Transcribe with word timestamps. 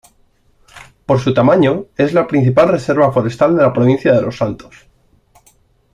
Por 1.05 1.19
su 1.19 1.31
tamaño 1.31 1.85
es 1.95 2.11
la 2.13 2.25
principal 2.25 2.69
reserva 2.69 3.11
forestal 3.13 3.55
de 3.55 3.61
la 3.61 3.71
provincia 3.71 4.11
de 4.13 4.21
Los 4.23 4.35
Santos. 4.35 4.87